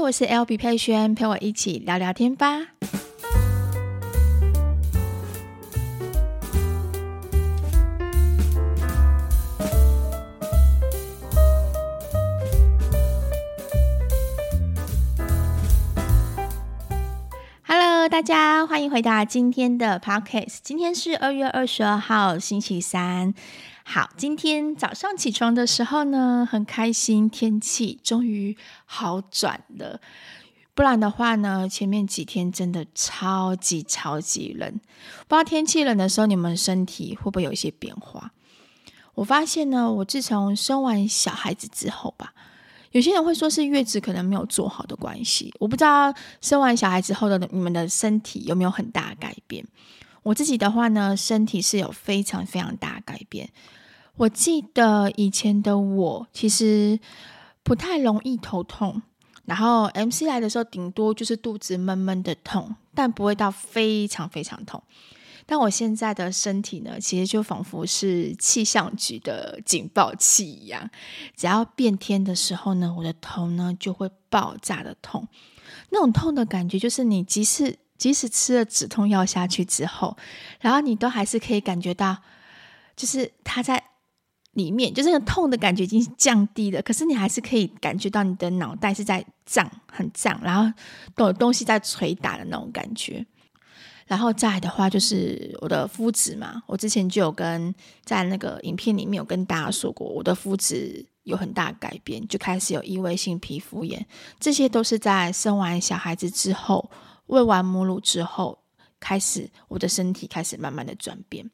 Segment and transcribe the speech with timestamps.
[0.00, 2.68] 我是 LB 佩萱，陪我一起聊聊天吧。
[17.66, 20.58] Hello，大家欢迎回到今天的 Podcast。
[20.62, 23.32] 今天是二月二十二号，星期三。
[23.86, 28.56] 好，今天早上起床的时候呢，很开心，天气终于
[28.86, 30.00] 好转了。
[30.74, 34.68] 不然的话呢，前面几天真的超级超级冷。
[35.28, 38.32] 不知道天气冷的时候，你们身体会不会有一些变化？
[39.14, 42.32] 我发现呢，我自从生完小孩子之后吧，
[42.90, 45.54] 有些人会说是月子可能没有做好的关系。
[45.60, 49.64] 我不知道生完小孩之后的你们的身体有没有很大改变。
[50.24, 53.50] 我自己的话呢，身体是有非常非常大的改变。
[54.16, 57.00] 我记得以前的我其实
[57.64, 59.02] 不太容易头痛，
[59.44, 64.80] 然后 MC 来的时候顶多就是肚子闷闷的痛，但不会到非常非常痛。
[65.46, 70.88] 但我现在的身体呢，其实就仿佛是气象局的警报器一样，
[71.36, 75.26] 只要变天的时候呢，我的头呢就会爆炸的痛。
[75.90, 80.16] 那种痛的感觉，就是你即使即使吃了止痛药下去之后，
[80.60, 82.18] 然后你都还是可以感觉到，
[82.94, 83.82] 就是它在。
[84.54, 90.72] 里面就是那个痛的感觉已经降低了，可是你还是可以感觉到你的脑袋是在胀，很胀，然后
[91.14, 93.24] 都有东西在捶打的那种感觉。
[94.06, 104.06] 然后再的话，就是我的肤质嘛，我之前就有跟在那个影片里面有跟大家说过，我的肤质有很大改变，就开始有异位性皮肤炎，
[104.38, 106.90] 这些都是在生完小孩子之后，
[107.28, 108.58] 喂完母乳之后，
[109.00, 111.50] 开始我的身体开始慢慢的转变。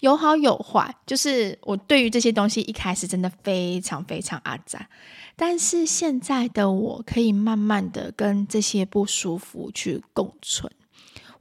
[0.00, 4.88] 有好有坏，就是我对于这些东西一开始真的非常非常阿杂，
[5.36, 10.70] 但是现在的我可以慢慢的跟这些不舒服去共存，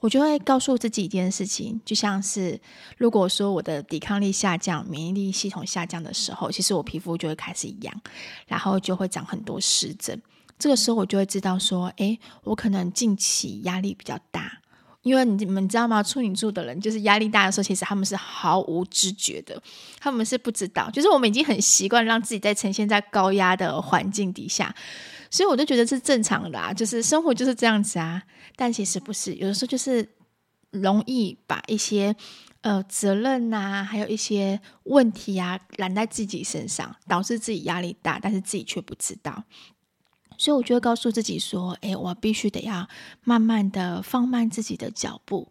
[0.01, 2.59] 我就会告诉自己一件事情，就像是
[2.97, 8.01] 如果说我的抵抗力下降、免疫力系统下降的时候，其实我皮肤就会开始痒，
[8.47, 10.21] 然后就会长很多湿疹，
[10.57, 14.59] 这个时候我就会知道说，诶，我可能近期压力比较大。
[15.01, 16.03] 因为你们知道吗？
[16.03, 19.61] 处女座的人就是压力大的时候，其实他们是毫无知觉的，
[19.99, 20.89] 他们是不知道。
[20.91, 24.75] 就是我们已经很习惯让自己在呈现在高压的环境底下，
[25.31, 28.21] 所以我就觉得是正常的啊，就是生活就是这样子啊。
[28.55, 30.07] 但其实不是，有的时候就是
[30.71, 32.13] 容易把一些
[32.61, 39.43] 呃责任啊，还有一些问题啊揽在自己身上，导致自己压力大，但是自己却不知道。
[40.39, 42.87] 所以，我就会告诉自己说：“哎，我必须得要
[43.25, 45.45] 慢慢的放慢自己的脚步。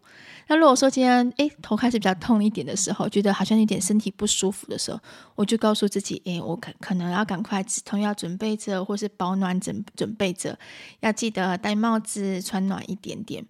[0.47, 4.99] 那如果说今天哎头开始比较痛一点的时候，觉得好像有点身体不舒服的时候，
[5.35, 10.57] 我就告诉自己：哎，我可可能要赶快止痛药准备着，或是保暖准准备着，
[11.01, 13.45] 要记得戴帽子，穿暖一点点，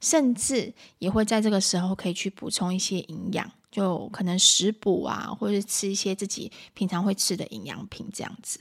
[0.00, 8.58] 甚至也会在这个时候可以去补充一些营养，就可能食补啊，或者是吃一些自己平常会吃的营养品，这样子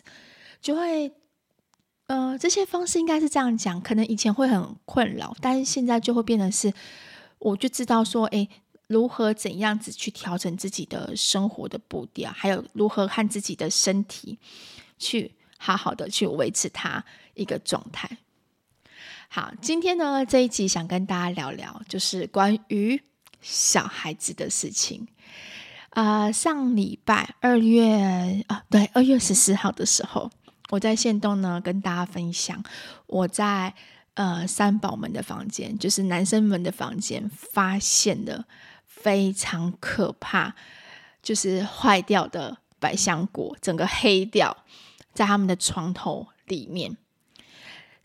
[0.62, 1.12] 就会。”
[2.10, 6.74] 呃，这些方式应该是这样讲，可能以前会很困扰，但是现在就会变成是，
[7.38, 8.50] 我就知道说，诶，
[8.88, 14.40] 如何怎样子去调整自己的生活的步调，还有如何和自己的身体
[14.98, 17.06] 去好好的去维持它
[17.36, 18.10] 一个状态。
[19.28, 23.00] 好，今天呢这一集想跟大家聊聊，就是关于
[23.40, 25.08] 小孩子的事情。
[25.92, 30.32] 啊、呃，上礼拜二月啊，对，二月十四号的时候。
[30.70, 32.64] 我在限动呢，跟大家分享
[33.08, 33.74] 我在
[34.14, 38.46] 呃三宝们的房间，就是男生们的房间，发现了
[38.86, 40.54] 非常可怕，
[41.24, 44.56] 就是坏掉的百香果，整个黑掉
[45.12, 46.96] 在他们的床头里面。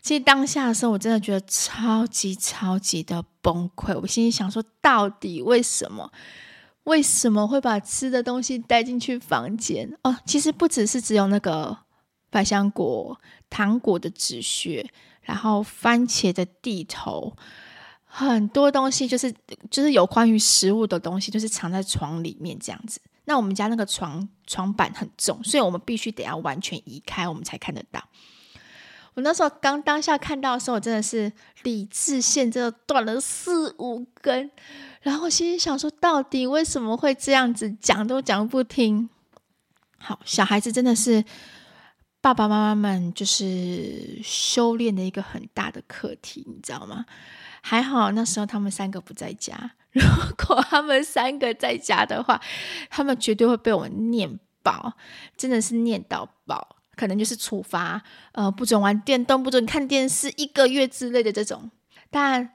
[0.01, 3.95] 其实当下的时候，我真的觉得超级超级的崩溃。
[4.01, 6.11] 我心里想说，到底为什么？
[6.85, 9.97] 为什么会把吃的东西带进去房间？
[10.03, 11.84] 哦，其实不只是只有那个。
[12.29, 13.19] 百香果、
[13.49, 14.85] 糖果的纸屑，
[15.21, 17.35] 然后番茄的地头，
[18.03, 19.33] 很多东西就是
[19.71, 22.99] 就是有关于食物的东西，就是藏在床里面这样子。
[23.25, 28.03] 那我们家那个床床板很重，所以我们必须得要完全移开，我们才看得到。
[29.15, 31.31] 我那时候刚当下看到的时候，我真的是
[31.63, 34.51] 理智线真的断了四五根，
[35.01, 37.71] 然后心里想说，到底为什么会这样子？
[37.79, 39.09] 讲都讲不听。
[39.97, 41.23] 好，小孩子真的是。
[42.25, 47.05] 爸爸妈妈们就是修炼的一个很大的课题，你知道吗？
[47.61, 50.01] 还好那时候他们三个不在家，如
[50.35, 52.41] 果他们三个在家的话，
[52.89, 54.93] 他们绝对会被我念爆，
[55.37, 56.77] 真的是念到爆。
[56.95, 58.01] 可能就是处罚，
[58.31, 61.69] 呃，不准玩电动，不准看电视一个月之类的这种。
[62.09, 62.53] 但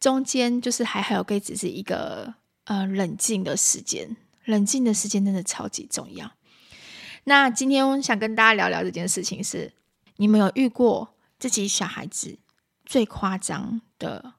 [0.00, 2.34] 中间就是还还有可以只是一个
[2.64, 4.16] 呃冷静的时间，
[4.46, 6.32] 冷静的时间真的超级重要。
[7.24, 9.72] 那今天我想跟大家聊聊这件事情是，
[10.16, 12.38] 你们有遇过自己小孩子
[12.84, 14.34] 最夸张的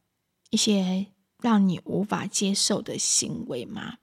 [0.50, 1.08] 一些
[1.42, 3.96] 让你无法接受的行为吗？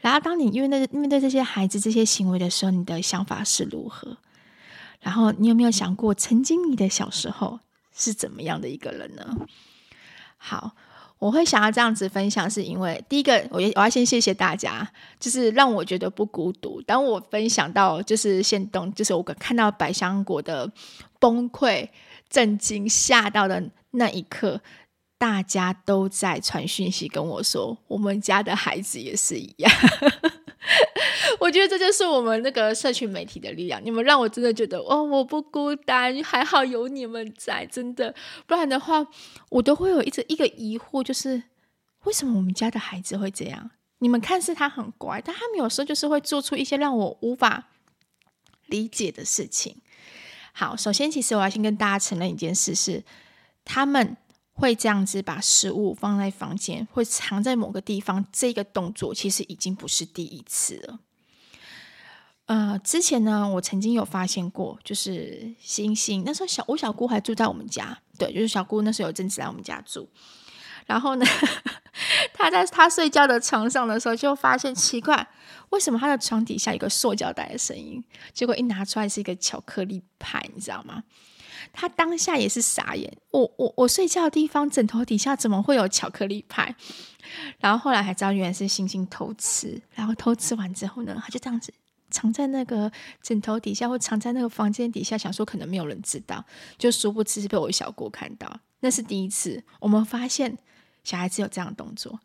[0.00, 4.16] 然后当你因为那面对这些孩子这些行为的时候，你的想法是如何？
[5.00, 7.60] 然后你有没有想过，曾经你的小时候
[7.92, 9.36] 是怎么样的一个人呢？
[10.36, 10.74] 好。
[11.18, 14.88] 我会想要这样子分享，是因为第一个，我我要先谢谢大家，
[15.18, 16.80] 就是让我觉得不孤独。
[16.82, 20.70] 当我分享到就是现东，就是我看到百香果的
[21.18, 21.88] 崩溃、
[22.28, 24.60] 震惊、吓到的那一刻，
[25.18, 29.72] 大家都在传讯息跟我说，我们家的孩子也是一样。
[31.40, 33.80] 我觉得这就是我们那个社群媒体的力量。
[33.84, 38.14] 你们让我真的觉得，哦，我不孤单，还好有你们在，真的。
[38.46, 39.06] 不然的话，
[39.50, 41.42] 我都会有一直一个疑惑，就是
[42.04, 43.70] 为什么我们家的孩子会这样？
[43.98, 47.68] 你们看似他很乖，但他们有时候就是会做出一些让我无法
[48.66, 49.80] 理解的事情。
[50.52, 53.04] 好，首先，其实我要先跟大家承认一件事是，
[53.64, 54.16] 他们。
[54.58, 60.98] 会这样子把食物放在房间，会藏在某个地方，这个动作其实已经不是第一次了。
[62.46, 70.08] 呃，之前呢，我曾经有发现过，就是星星那时候小我小姑还住在我们家，对，就是小姑那时候有阵子来我们家住，
[70.86, 71.24] 然后呢，
[72.34, 75.28] 她在她睡觉的床上的时候，就发现奇怪，
[75.68, 78.02] 为什么她的床底下有个塑胶袋的声音？
[78.32, 81.04] 结果一拿出来是一个巧克力派，你知道吗？
[81.72, 86.74] 他当下也是傻眼，我我我睡觉的地方枕头底下怎么会有巧克力派？
[87.58, 91.72] 然后后来还知道原来是星星偷吃，然后偷吃完之后呢，他就这样子
[92.10, 92.90] 藏在那个
[93.22, 96.44] 枕头底下，或藏在那个房间底下，想说可能没有人知道，
[96.78, 98.60] 就殊不知是被我小姑看到。
[98.80, 100.56] 那是第一次，我们发现
[101.04, 102.18] 小孩子有这样的动作，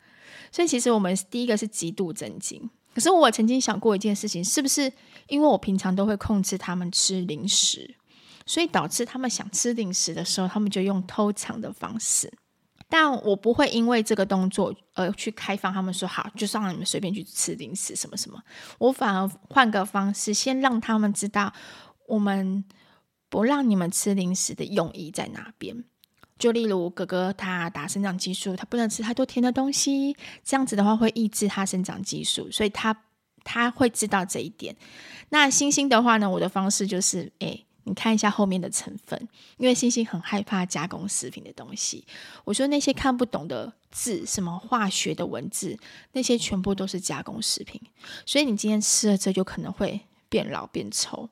[0.50, 2.70] 所以其实我们第一个是极度震惊。
[2.94, 4.90] 可是我曾经想过一件事情，是不是
[5.26, 7.94] 因为我平常都会控制他们吃零食？
[8.46, 12.32] 所以导致他们想吃零食的时候，他们就用偷藏的方式。
[12.86, 18.40] 但我不会因为这个动作而去开放他们说好，就让你们随便去吃零食什么什么。
[18.78, 21.52] 我反而换个方式，先让他们知道
[22.06, 22.62] 我们
[23.28, 25.82] 不让你们吃零食的用意在哪边。
[26.38, 30.14] 就例如哥哥他打生长激素，他不能吃太多甜的东西，
[30.44, 32.94] 这样子的话会抑制他生长激素，所以他
[33.42, 34.76] 他会知道这一点。
[35.30, 37.66] 那星星的话呢，我的方式就是诶。
[37.84, 42.04] 你看一下后面的成分，因为星星很害怕加工食品的东西。
[42.44, 45.78] 我说那些看不懂的字，什么化学的文字，
[46.12, 47.80] 那些全部都是加工食品。
[48.26, 51.28] 所以你今天吃了这，就可能会变老变丑，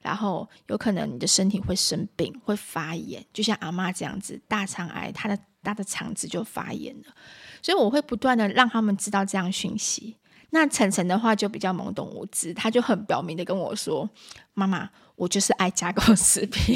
[0.00, 3.24] 然后有可能你的身体会生病，会发炎。
[3.32, 7.14] 就像阿妈这样子，大肠癌，她的她的肠子就发炎了。
[7.62, 10.16] 所以我会不断的让他们知道这样讯息。
[10.50, 14.08] 那晨晨的话就比较懵懂无知，他就很表明的跟我说
[14.54, 14.88] ：“妈妈，
[15.18, 16.74] 我就是爱加工食品，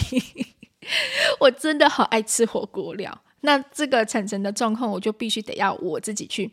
[1.41, 6.51] 我真的好爱吃火锅料。”那这个晨晨的状况，我就必须得要我自己去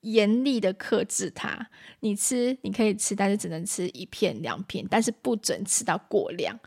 [0.00, 1.68] 严厉的克制它。
[2.00, 6.58] 你吃你可以吃，但是只能吃一片两片，但是不准吃到过量。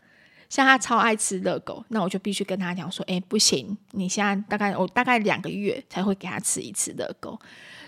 [0.48, 7.38] 像他超爱吃热狗，那我就必须跟他讲说：“哎，不行，你现在大概我大概两个月才会给他吃一次热狗，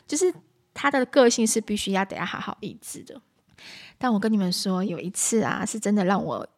[0.07, 0.33] 就是。”
[0.75, 3.21] 他的个性是必须要等下好好抑制的，
[3.99, 6.49] 但我跟你们说，有一次啊，是真的让我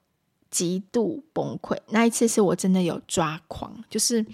[0.54, 1.76] 极度崩溃。
[1.88, 4.24] 那一次是我真的有抓狂，就是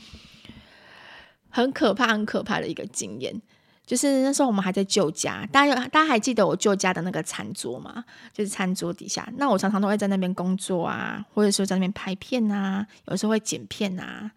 [1.48, 3.40] 很可怕、很可怕的一个经验。
[3.86, 8.04] 就是那时候我们还在旧家，大家有大家还记得我旧家的那个餐桌吗？
[8.32, 14.30] 就是餐桌底下，那我常常都会在那边工作啊，或者说在那边拍片啊，有时候会剪片啊。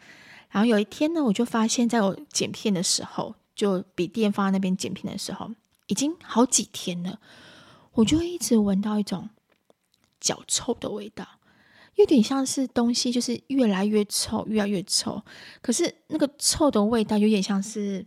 [0.51, 3.35] 然后有一天呢，我就发现，在我剪片的时候。
[3.55, 5.51] 就笔电放在那边剪片的时候，
[5.85, 7.19] 已经好几天了，
[7.91, 9.29] 我就一直闻到一种
[10.19, 11.23] 脚臭的味道，
[11.95, 15.21] 有点像是东西就是越来越臭，越来越臭。
[15.61, 18.05] 可是那个臭的味道有点像是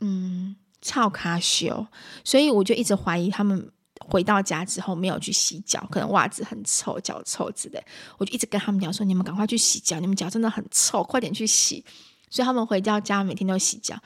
[0.00, 1.86] 嗯臭卡修，
[2.24, 3.70] 所以我就一直怀疑他们
[4.08, 7.80] 回到家之后没有去洗脚，可能袜子很臭，脚臭之类。
[8.18, 11.84] 我就一直跟他们讲说：“你们赶快去洗脚，你们脚真的很臭，快点去洗。”
[12.30, 13.96] 所以他们回到家每天都洗脚。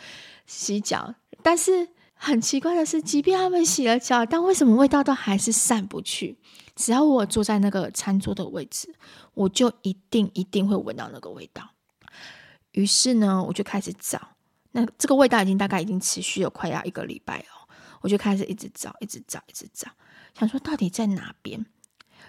[0.46, 6.38] 洗脚，但是很奇怪的是，即便他们洗了脚，但为什么味道都还是散不去？
[6.74, 8.94] 只要我坐在那个餐桌的位置，
[9.34, 11.70] 我就一定一定会闻到那个味道。
[12.72, 14.20] 于是呢，我就开始找，
[14.72, 17.68] 那这个味道已经大概已经持续了快要一个礼拜哦，
[18.00, 19.88] 我就开始一直找，一直找，一直找，
[20.36, 21.64] 想说到底在哪边？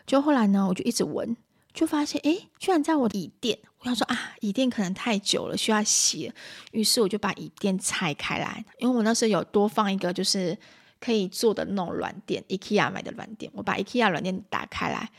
[0.06, 1.36] 就后来呢，我就一直闻，
[1.74, 3.58] 就发现哎，居然在我的椅垫。
[3.80, 6.32] 我想说啊，椅垫可能太久了，需要洗。
[6.72, 10.56] 于是我就把椅垫拆开来，因为我那时候有多放一个就是
[11.00, 13.52] 可以坐的那种软垫，IKEA 买的软垫。
[13.56, 15.10] 我把 IKEA 软垫打开来，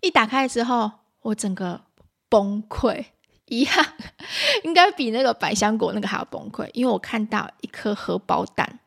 [0.00, 0.90] 一打开之后，
[1.22, 1.80] 我整个
[2.28, 3.04] 崩溃，
[3.46, 3.86] 一样
[4.64, 8.80] 应该比那个百香果那个还要崩溃，因为我看到一颗荷包蛋，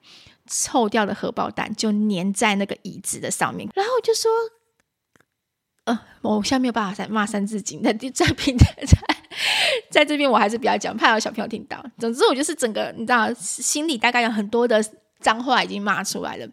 [0.48, 4.32] 臭掉的荷包蛋就粘在那个椅子的上面，然后我就说。
[5.86, 8.98] 呃，我现在没有办法再骂三字经，在在平台在
[9.90, 11.82] 在这边，我还是比较讲，怕有小朋友听到。
[11.98, 14.84] 总之，我就是整个，你知道，心里大概有很多的
[15.20, 16.48] 脏话已经骂出来了。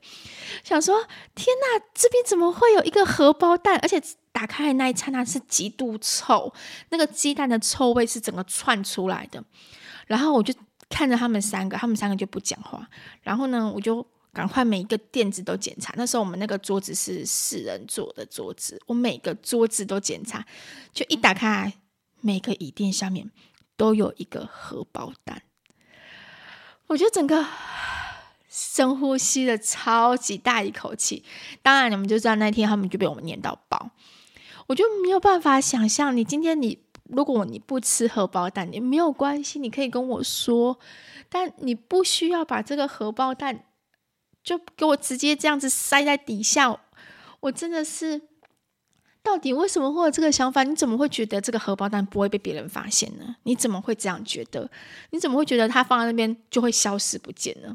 [0.62, 3.78] 想说，天哪，这边怎么会有一个荷包蛋？
[3.80, 4.02] 而且
[4.32, 6.52] 打开的那一刹那是极度臭，
[6.90, 9.42] 那个鸡蛋的臭味是整个窜出来的。
[10.06, 10.54] 然后我就
[10.88, 12.88] 看着他们三个，他们三个就不讲话。
[13.22, 14.06] 然后呢，我就。
[14.34, 15.94] 赶快每一个垫子都检查。
[15.96, 20.44] 那时候我们那个桌子是四人座的桌子，我每个桌子都检查。
[20.92, 21.72] 就一打开，
[22.20, 23.30] 每个椅垫下面
[23.76, 25.42] 都有一个荷包蛋。
[26.88, 27.46] 我觉得整个
[28.54, 31.24] 深呼吸了超级大一口气。
[31.60, 33.90] 当然，你们就知道那天他们就被我们念到爆。
[34.68, 40.78] 我就没有办法想象，你今天你如果你不吃荷包蛋，也没有关系，你可以跟我说，
[41.28, 43.64] 但你不需要把这个荷包蛋。
[44.44, 46.78] 就给我直接这样子塞在底下，
[47.40, 48.20] 我真的是，
[49.22, 50.62] 到底为什么会有这个想法？
[50.64, 53.36] 你怎么会觉得这个荷包蛋不会被别人发现呢？
[53.44, 54.70] 你怎么会这样觉得？
[55.12, 57.74] 你怎么会觉得它放在那边就会消失不见呢？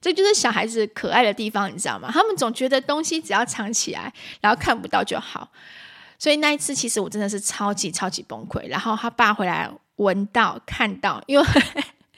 [0.00, 2.10] 这就是小孩子可爱的地方，你知道吗？
[2.12, 5.50] 他们总觉得东西只要藏起来，然后看不到就好。
[6.18, 8.68] 所以那一次，其实我真的是超级超级崩溃。
[8.68, 11.46] 然后他爸回来闻到看到，因为。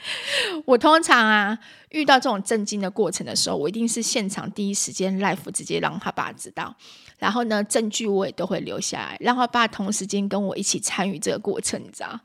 [0.65, 1.59] 我通常啊，
[1.91, 6.75] 遇到这种震惊的过程的时候，我一定是现场第一时间 live 直接让他爸知道，
[7.19, 12.19] 然后呢，证据我也都会留下来，让他爸同时间跟我一起参与这个过程，你知道？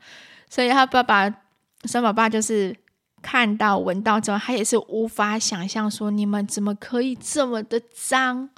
[0.48, 1.30] 所以他爸爸
[1.84, 2.74] 三宝爸就是
[3.26, 8.50] 看到闻到之后，他也是无法想象说，你们怎么可以这么的脏？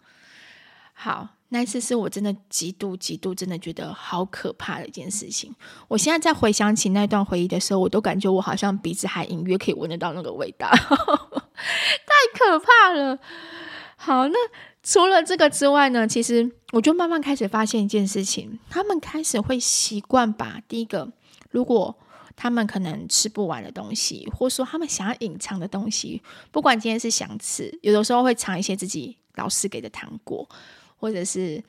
[0.92, 1.30] 好。
[1.50, 5.50] 那一次是我真的极度极度真的觉得好可怕的一件事情。
[5.88, 13.18] 我现在在回想起那段回忆的时候，我都感觉我好像鼻子还隐约可以闻得到那个味道， 太可怕了。
[13.96, 14.34] 好，那
[14.82, 21.10] 除了这个之外呢，其实我就慢慢开始发现一件事情，他们开始会习惯把第一个，
[21.50, 21.96] 如果
[22.38, 30.48] 他们可能吃不完的东西，或说他们想要隐藏的东西，不管今天是想吃，有的时候会藏一些自己老师给的糖果。
[31.00, 31.62] 或者是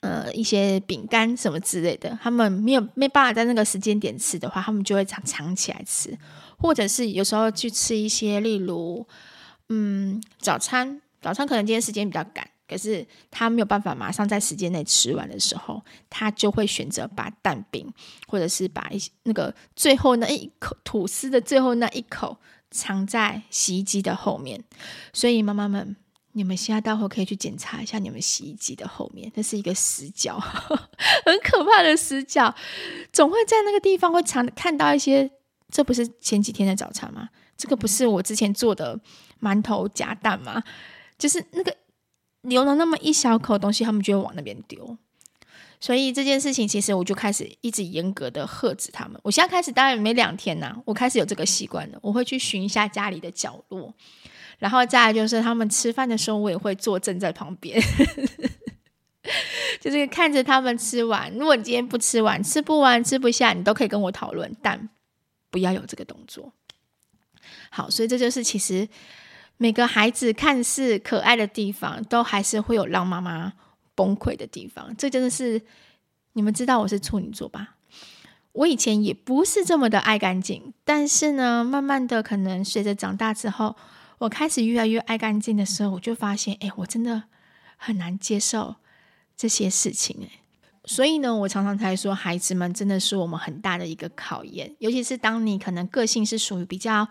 [0.00, 6.18] 呃一些饼干什么之类的，他们没有没办法在那个时间点吃的话，他们就会藏藏起来吃，
[6.58, 9.06] 或者是有时候去吃一些，例如
[9.68, 17.92] 嗯早餐，早餐可能今天时间比较赶，可是他没有办法马上在时间内吃完的时候，他就会选择把蛋饼，
[18.26, 22.38] 或者是把一些那个最后那一口吐司的最后那一口
[22.70, 24.62] 藏在洗衣机的后面，
[25.12, 25.96] 所以妈妈们。
[26.36, 30.36] 你们现在待会可以去检查一下你们洗衣机的后面，那是一个死角，
[31.24, 32.52] 很可怕的死角，
[33.12, 35.30] 总会在那个地方会常看到一些。
[35.70, 37.28] 这不是前几天的早餐吗？
[37.56, 38.98] 这个不是我之前做的
[39.40, 40.60] 馒头夹蛋吗？
[41.16, 41.72] 就是那个
[42.44, 44.96] 留了那么一小口东西，他们就会往那边丢。
[45.80, 49.20] 所以这件事情，其实我就开始一直严格的呵斥他们。
[49.22, 53.92] 我现在开始，大概没两天呐、我开始有这个习惯了，我会去寻一下家里的角落。
[54.58, 57.78] 然后再来就是他们吃饭的时候，我也会坐正在旁边，
[59.80, 61.30] 就是看着他们吃完。
[61.34, 64.88] 如果你今天不吃完，吃不完，吃不下，你都可以跟我讨论，但
[65.50, 66.52] 不要有这个动作。
[67.68, 68.88] 好，所以这就是其实
[69.56, 73.52] 每个孩子看似可爱的地方，都还是会有让妈妈
[73.94, 74.94] 崩溃的地方。
[74.96, 75.62] 这真的是
[76.34, 77.76] 你们知道我是处女座吧？
[78.52, 83.76] 我以前也不是这么的爱干净，但是呢，慢慢的可能随着长大之后。
[84.18, 87.24] 我开始越来越爱干净的时候，我就发现，哎，我真的
[87.76, 88.76] 很难接受
[89.36, 90.40] 这些事情，哎，
[90.84, 97.06] 所以呢，我常常才说，孩子们真的是我们很大的一个考验，尤其是当你可能个性是属于比较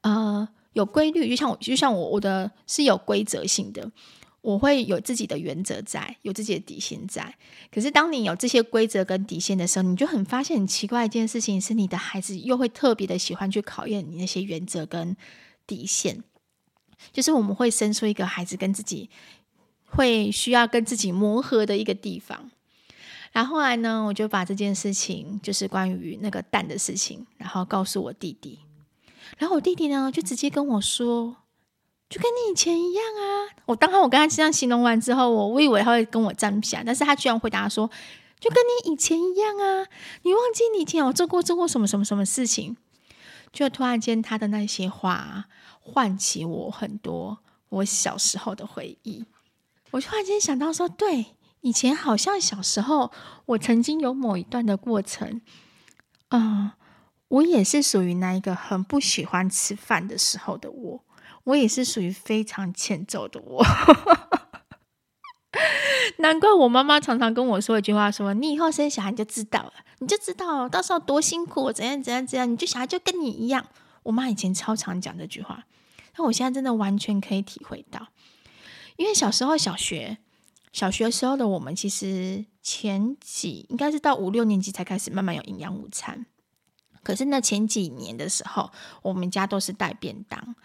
[0.00, 3.90] 呃有规律，就像我，就像我，我的是有规则性的，
[4.42, 7.34] 我会有自己的原则在，有自己的底线在。
[7.72, 15.16] 可是当你有这些规则跟底线的时候，你就很发现很奇怪一件事情，是你的孩子又会特别的喜欢去考验你那些原则跟
[15.66, 16.22] 底线。
[17.10, 19.08] 就是我们会生出一个孩子跟自己
[19.86, 22.50] 会需要跟自己磨合的一个地方，
[23.32, 28.58] 然后后来呢，我就把这件事情，就是关于那个蛋的事情，然后告诉我弟弟，
[29.38, 31.36] 然后我弟弟呢就直接跟我说，
[32.08, 33.56] 就跟你以前一样啊。
[33.66, 37.90] 我当时我跟他这样形容完之后，我我以为他会跟我站起来，但是他居然回答说，
[38.38, 39.86] 就跟你以前一样啊。
[40.22, 42.76] 你忘记你以前有做过做过什么什么什么事情？
[43.52, 45.46] 就突然间他的那些话
[45.80, 47.38] 唤起我很多
[47.70, 49.24] 我小时候的回忆。
[49.92, 51.26] 我突然间想到说，对，
[51.62, 53.10] 以前好像小时候
[53.46, 55.40] 我曾经有某一段的过程，
[56.30, 56.70] 嗯，
[57.28, 61.04] 我也是属于那一个很不喜欢吃饭的时候的我，
[61.44, 63.64] 我也是属于非常欠揍的我。
[66.18, 73.66] 难怪我妈妈常常跟我说一句话说：“你以后生小孩你就知道了，你就知道到时候多辛苦，怎样怎样怎样，你就小孩就跟你一样。”
[74.04, 75.64] 我妈以前超常讲这句话，
[76.14, 78.08] 但我现在真的完全可以体会到，
[78.96, 80.18] 因为小时候小学
[80.72, 86.26] 小学时候的我们，其实前几应该是到五六年级才开始慢慢有营养午餐，
[87.06, 88.68] 可是那前几年的时候，
[89.00, 90.56] 我们家都是带便当。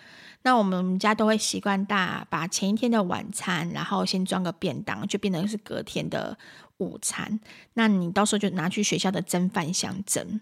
[0.42, 6.36] 那我们家都会习惯大把前一天的晚餐，然后先装个便当，就变成是隔天的
[6.78, 7.40] 午餐。
[7.76, 10.42] 那你到时候就拿去学校的蒸饭箱蒸。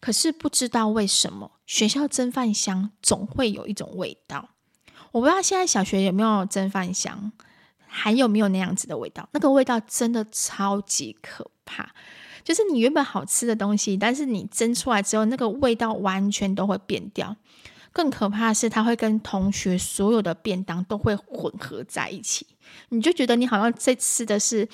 [0.00, 4.48] 可是不知道为什么，学校蒸饭箱总会有一种味道。
[5.12, 7.30] 我不知道现在小学有没有蒸饭箱，
[7.86, 9.28] 还有没有那样子的味道？
[9.32, 11.94] 那个味道真的超级可怕，
[12.48, 17.36] 就是你原本好吃的东西，但是你蒸出来之后，那个味道完全都会变掉。
[17.92, 22.46] 更可怕的是，他会跟同学所有的便当都会混合在一起，
[22.88, 24.66] 你就觉得你好像在吃的是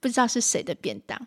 [0.00, 1.18] 不知道是谁的便当。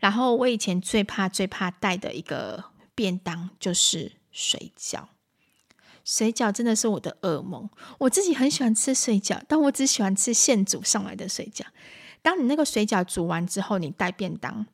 [0.00, 5.04] 然后我以前最怕最怕带的一个便当就是水饺，
[6.04, 7.70] 水饺真的是我的噩梦。
[8.00, 11.64] 我自己很喜欢吃水饺，但我只喜欢吃现煮上来的水饺。
[12.20, 14.66] 当你那个水饺煮完之后，你带便当，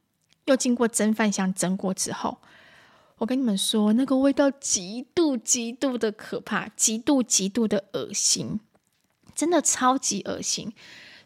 [0.48, 2.38] 又经过蒸饭箱蒸过之后。
[3.18, 8.60] 我跟你们说，那个味道极度极度的可怕，极度极度的恶心，
[9.34, 10.72] 真的超级恶心。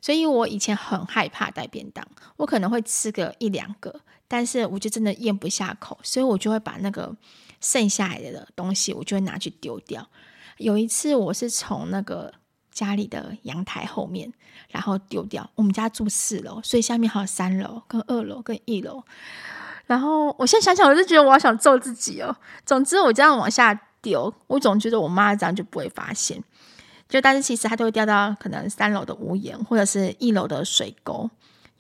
[0.01, 2.07] 所以我以前很害怕带便当，
[2.39, 7.15] 我可能会吃个一两个，但是我就真的咽不下口，所以我就会把那个
[7.61, 10.09] 剩下来的东西，我就会拿去丢掉。
[10.57, 12.33] 有一次，我是从那个
[12.73, 14.33] 家里的阳台后面，
[14.71, 15.49] 然后丢掉。
[15.55, 19.05] 我们家住四楼，所以下面还有三楼、跟二楼、跟一楼。
[19.87, 22.35] 然后我现在想想，我就觉得我好想揍自己哦。
[22.65, 26.43] 总之，我这样往下丢，我总觉得我妈这样就不会发现。
[27.09, 31.29] 就但是其实它都会掉到可能三楼的屋檐，或者是一楼的水沟。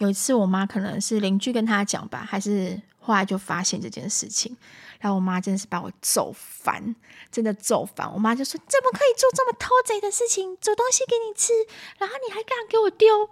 [0.02, 4.56] 有一次，我妈可能是邻居跟她讲吧，还是后来就发现这件事情。
[5.00, 6.94] 然后我妈真的是把我揍烦，
[7.30, 8.12] 真的揍烦。
[8.12, 10.56] 我妈就说：“怎么可以做这么偷贼的事情？
[10.60, 11.52] 煮东西给你吃，
[11.98, 13.30] 然后你还敢给我丢？”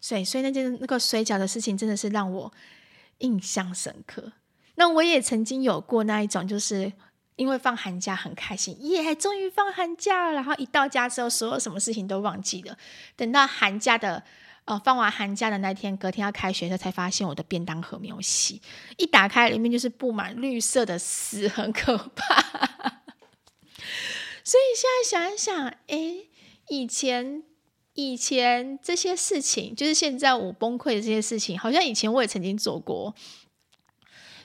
[0.00, 2.52] 所以，所以那件那个水饺的事情，真的是让我。
[3.18, 4.32] 印象深刻。
[4.74, 6.92] 那我也曾经有过那一种，就是
[7.36, 10.32] 因为放寒假很开心，耶，终于放寒假了。
[10.32, 12.76] 然后一到家之后，所有什么事情都忘记了。
[13.14, 14.24] 等到寒假的，
[14.64, 18.60] 呃，放完寒假的那天，隔天要开学的时，才发现我的便当盒没有洗。
[18.96, 22.42] 一打开，里面就是布满绿色的丝，很可怕。
[24.44, 26.28] 所以现在想一想，诶，
[26.68, 27.44] 以前。
[27.94, 33.14] 以前这些事情，就是现在我崩溃的这些事情，好像以前我也曾经做过，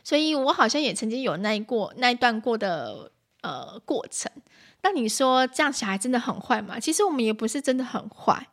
[0.04, 3.10] 所以我好像也曾经有那一过那一段过的
[3.44, 4.30] 呃过程。
[4.82, 6.78] 那你说这样小孩真的很坏吗？
[6.78, 8.50] 其实我们也不是真的很坏，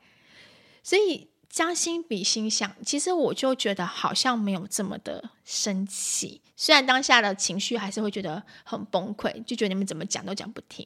[0.85, 6.41] 所以将心比心想，其实我就觉得好像没有这么的生气。
[6.57, 10.85] 虽然当下的情绪还是会觉得很崩溃，就觉得你们怎么讲都讲不听。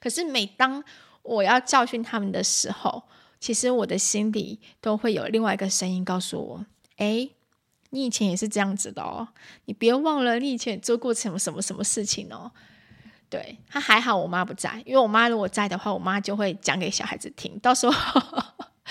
[0.00, 0.82] 可是每当
[1.20, 3.02] 我要教训他们的时候，
[3.38, 6.64] 其实我的心里都会有另外一个声音告诉我
[6.96, 7.28] ：“哎，
[7.90, 9.28] 你以前也是这样子的哦，
[9.66, 12.50] 你别忘了你以前做过什么什么什么事情哦。”
[13.28, 17.92] 对，他还好，我妈不在，因为我妈如果在的话，我妈就会讲给小孩子听，到时候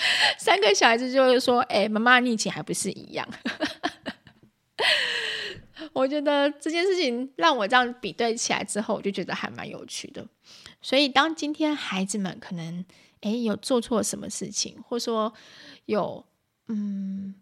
[0.38, 3.28] 三个小孩子就会说：“哎，妈妈，你以前还不是一样。
[5.92, 10.26] ”我觉得这件事情让我这样比对起来之后，我就觉得还蛮有趣的。
[10.80, 12.84] 所以，当今天孩子们可能。
[13.22, 15.30] 诶，有做错什么事情，或说
[15.84, 16.24] 有
[16.68, 17.34] 嗯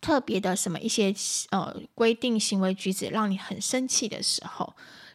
[0.00, 1.12] 特别的什么一些
[1.50, 4.72] 呃规定行为举止让你很生气的时候，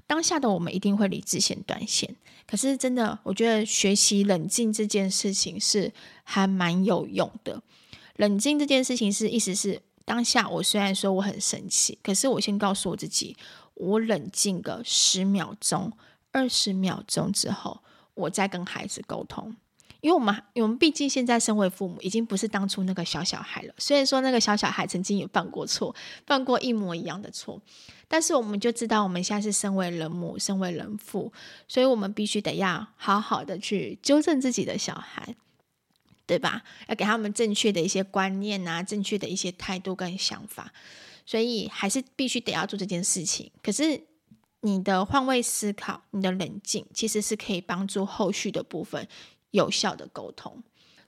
[0.10, 2.16] 当下的我们一定会理智线断线。
[2.48, 5.94] 可是真的，我觉得学习冷静这件事情是
[6.24, 7.62] 还蛮有用的。
[8.16, 13.38] 冷静这件事情是意思是当下我虽然说我很生气，可是我先告诉我自己，
[13.76, 15.94] 我冷静个十秒钟、
[16.32, 17.82] 二十秒钟之后，
[18.16, 19.56] 我再跟孩子沟通。
[20.02, 23.74] 因为我们，我们毕竟现在身为父母，已经不是当初那个小小孩了。
[23.78, 27.62] 虽然说那个小小孩曾经也犯过错，犯过一模一样的错，
[28.08, 31.32] 但是我们就知道，我们现在是身为人母、身为人父，
[31.68, 35.36] 所以我们必须得要好好的去纠正自己的小孩。
[36.26, 36.62] 对吧？
[36.88, 40.72] 要给他们正确的一些观念啊，正确的一些态度跟想法，
[41.26, 43.50] 所以还是必须得要做这件事情。
[43.64, 44.00] 可是
[44.62, 49.08] 你的换位思考，你的冷静，其实是可以帮助后续的部分
[49.52, 50.62] 有效的沟通。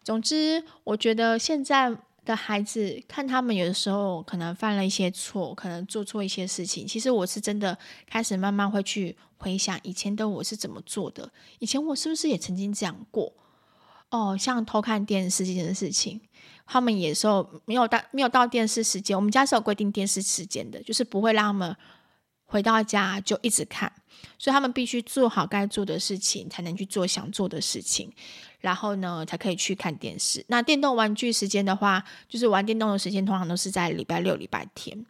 [0.03, 7.77] 总之，我觉得现在的孩子，看他们有的时候可能犯了一些错，可能做错一些事情，其实我是真的
[8.07, 13.33] 开始慢慢会去回想以前的我是怎么做的，以前我是不是也曾经这样过。
[14.09, 16.19] 哦，像偷看电视这件事情，
[16.65, 21.75] 他们有时候没有到没有到电视时间，我们家是有规定电视时间的，就是不会让他们
[22.51, 23.89] 回到家就一直看，
[24.37, 28.11] 所以他们必须做好该做的事情，才能去做想做的事情，
[28.59, 30.43] 然后呢，才可以去看电视。
[30.49, 35.05] 那电动玩具时间的话，就是玩电动的时间，通常都是在礼拜六、礼拜天。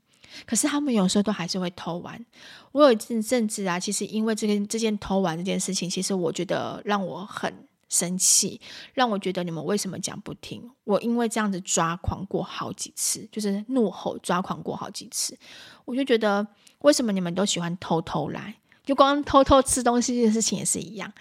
[0.45, 2.23] 可是他们有时候都还是会偷玩。
[2.71, 7.51] 我有一阵子啊，其实因为这件这件偷玩这件事情，其实我觉得让我很。
[7.91, 8.62] 生气，
[8.93, 10.63] 让我觉得你们为什么讲不听？
[10.86, 15.38] 我因为这样子抓狂过好几次，就是怒吼抓狂过好几次。
[15.84, 16.47] 我就觉得，
[16.81, 18.55] 为什么你们都喜欢偷偷来？
[18.83, 21.11] 就光偷偷吃东西这件事情也是一样。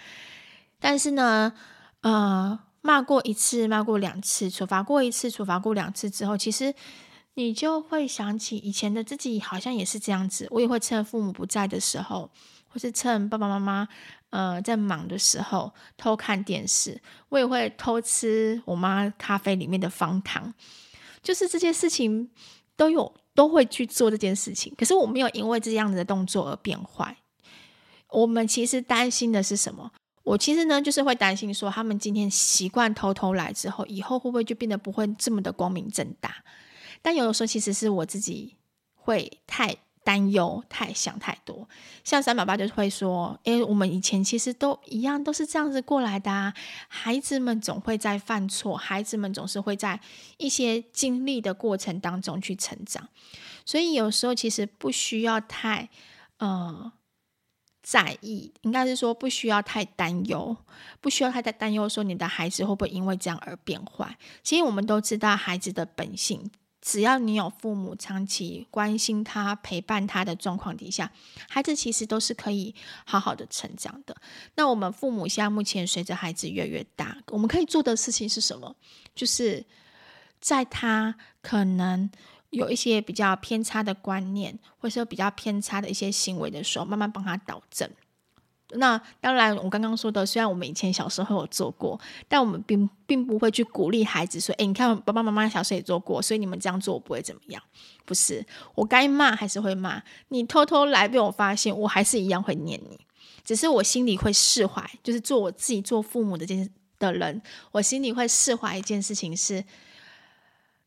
[0.79, 1.53] 但是呢，
[2.01, 6.73] 呃，骂过一次，骂过两次，处罚过一次，处罚过两次之后，其实
[7.35, 10.47] 你就会想起以前的自己，好像也是这样子。
[10.51, 12.29] 我也会趁父母不在的时候，
[12.67, 13.87] 或是趁爸爸妈妈。
[14.31, 20.53] 呃，在忙的时候偷看电视，我也会偷吃我妈咖啡里面的方糖，
[21.21, 22.31] 就是这些事情
[22.77, 24.73] 都有都会去做这件事情。
[24.77, 27.15] 可是我没有因为这样子的动作而变坏。
[28.09, 29.91] 我们其实担心的是什么？
[30.23, 36.43] 我其实呢，就是会担心说，他们今天习惯偷偷来之后，以后会不会就变得不会这么的光明正大？
[37.01, 38.57] 但有的时候，其实是我自己
[38.93, 39.77] 会太。
[40.03, 41.69] 担忧太想太多，
[42.03, 46.53] 像三宝爸就会说：“诶，我们以前其实都一样，都是这样子过来的啊。
[46.87, 49.99] 孩子们总会在犯错，孩子们总是会在
[50.37, 53.09] 一些经历的过程当中去成长，
[53.63, 55.89] 所以有时候其实不需要太
[56.37, 56.91] 呃
[57.83, 60.57] 在意，应该是说不需要太担忧，
[60.99, 64.17] 不需要太太担忧说你的孩子会不会因为这样而变坏。
[64.41, 66.49] 其实我们都知道孩子的本性。”
[66.81, 71.11] 只要你有父母长期关心他、陪伴他的状况底下，
[71.47, 72.73] 孩子其实都是可以
[73.05, 74.15] 好好的成长的。
[74.55, 78.75] 那我们父母现在目前随着孩子越越大，我们可以做的事情是什么？
[79.13, 79.63] 就是
[80.39, 82.09] 在他可能
[82.49, 87.87] 有一些比较偏差的观念，或者说比较偏差的一些行为的时候，慢慢帮他导正。
[88.75, 97.61] 那当然，我刚刚说的，虽然我们以前小时候有做过，但我们并并不会去鼓励孩子说：“诶，你看爸爸妈妈小时候也做过，所以你们这样做我不会怎么样。”
[98.05, 100.01] 不是，我该骂还是会骂。
[100.29, 102.99] 你偷偷来被我发现，我还是一样会念你，
[103.43, 104.89] 只是我心里会释怀。
[105.03, 109.63] 就是做我自己做父母的这件的人，我心里会释怀一件事情是。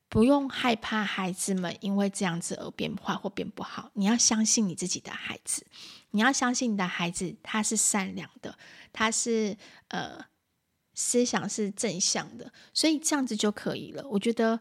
[0.06, 3.90] 不用害怕孩子们因为这样子而变坏或变不好。
[3.94, 5.66] 你要相信你自己的孩子，
[6.14, 8.56] 你要相信你的孩子，他是善良的，
[8.92, 9.56] 他是
[9.88, 10.24] 呃
[10.94, 14.06] 思想是正向的，所以这样子就可以了。
[14.08, 14.60] 我觉得，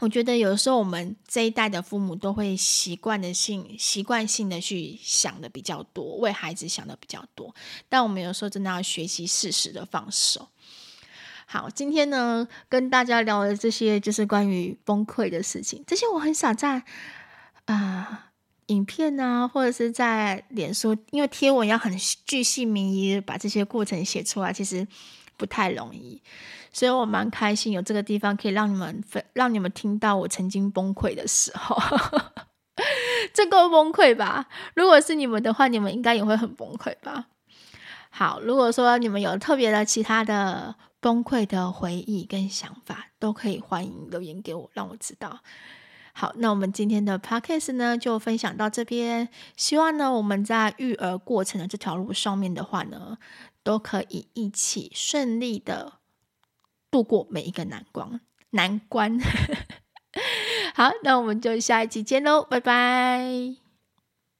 [0.00, 7.54] 我觉得有时候我们这一代的父母都会习惯的性习惯性的去想的比较多，为孩子想的比较多，
[7.88, 10.50] 但我们有时候真的要学习适时的放手。
[11.46, 15.82] 好，今天呢，跟大家聊的这些就是关于崩溃的事情。
[15.86, 16.84] 这些我很少在
[17.64, 18.29] 啊、
[18.70, 24.86] 影片啊，或者是在脸书，因为贴文要很巨细靡遗把这些过程写出来，其实
[25.36, 26.20] 不太容易。
[26.72, 31.76] 所以我蛮开心有这个地方可以让你们分，让你们听到我曾经崩溃的时候。
[33.34, 34.46] 这够崩溃吧？
[34.74, 37.26] 如果是你们的话，你们应该也会很崩溃吧？
[38.10, 40.74] 好，如果说你们有特别的其他的。
[41.02, 45.40] 崩溃的回忆跟想法都可以欢迎留言给我，让我知道。
[46.20, 49.30] 好，那我们今天的 podcast 呢就分享到这边。
[49.56, 53.16] 希望呢我们在育儿过程的这条路上面的话呢，
[53.62, 55.94] 都可以一起顺利的
[56.90, 58.20] 度过每一个难关。
[58.50, 59.18] 难关。
[60.76, 63.69] 好，那我们就下一期见喽，拜拜。